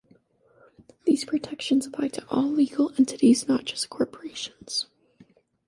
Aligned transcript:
These 1.05 1.25
protections 1.25 1.85
apply 1.85 2.07
to 2.07 2.27
all 2.27 2.49
legal 2.49 2.91
entities, 2.97 3.47
not 3.47 3.65
just 3.65 3.91
corporations. 3.91 4.87